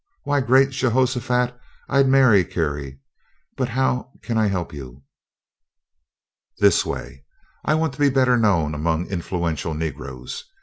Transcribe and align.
Why, 0.23 0.41
great 0.41 0.71
Jehoshaphat! 0.71 1.55
I'd 1.87 2.07
marry 2.07 2.43
Carrie 2.43 3.01
but 3.55 3.69
how 3.69 4.09
can 4.23 4.35
I 4.35 4.47
help 4.47 4.73
you?" 4.73 5.03
"This 6.57 6.83
way. 6.83 7.23
I 7.63 7.75
want 7.75 7.93
to 7.93 7.99
be 7.99 8.09
better 8.09 8.35
known 8.35 8.73
among 8.73 9.11
influential 9.11 9.75
Negroes. 9.75 10.43